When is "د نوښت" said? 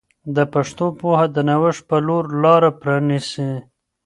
1.35-1.81